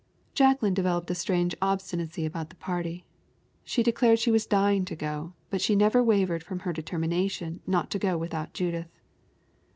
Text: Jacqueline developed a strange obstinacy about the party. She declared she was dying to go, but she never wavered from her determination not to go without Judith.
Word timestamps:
Jacqueline 0.33 0.73
developed 0.73 1.11
a 1.11 1.13
strange 1.13 1.53
obstinacy 1.61 2.25
about 2.25 2.49
the 2.49 2.55
party. 2.55 3.05
She 3.63 3.83
declared 3.83 4.17
she 4.17 4.31
was 4.31 4.47
dying 4.47 4.83
to 4.85 4.95
go, 4.95 5.33
but 5.51 5.61
she 5.61 5.75
never 5.75 6.01
wavered 6.03 6.41
from 6.43 6.61
her 6.61 6.73
determination 6.73 7.61
not 7.67 7.91
to 7.91 7.99
go 7.99 8.17
without 8.17 8.51
Judith. 8.51 8.89